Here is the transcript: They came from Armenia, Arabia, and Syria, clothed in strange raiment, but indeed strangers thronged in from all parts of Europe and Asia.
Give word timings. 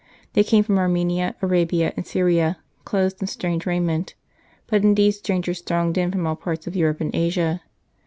They 0.33 0.43
came 0.43 0.63
from 0.63 0.79
Armenia, 0.79 1.35
Arabia, 1.43 1.93
and 1.95 2.07
Syria, 2.07 2.57
clothed 2.85 3.21
in 3.21 3.27
strange 3.27 3.67
raiment, 3.67 4.15
but 4.65 4.81
indeed 4.81 5.11
strangers 5.11 5.61
thronged 5.61 5.95
in 5.95 6.11
from 6.11 6.25
all 6.25 6.35
parts 6.35 6.65
of 6.65 6.75
Europe 6.75 7.01
and 7.01 7.13
Asia. 7.13 7.61